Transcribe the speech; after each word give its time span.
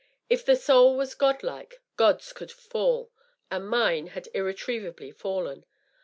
If 0.31 0.43
the 0.43 0.55
soul 0.55 0.97
was 0.97 1.13
god 1.13 1.43
like, 1.43 1.79
gods 1.95 2.33
could 2.33 2.51
fall, 2.51 3.11
and 3.51 3.69
mine 3.69 4.07
had 4.07 4.29
irretrievably 4.33 5.11
fallen. 5.11 5.63